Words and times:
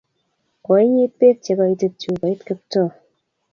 Koinyit 0.63 1.13
pek 1.19 1.37
che 1.43 1.51
koitit 1.57 1.93
chupoit 2.01 2.39
Kiptoo 2.47 2.89